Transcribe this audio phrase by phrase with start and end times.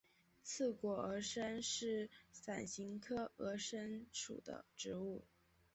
[0.41, 5.23] 刺果峨参是伞形科峨参属的植物。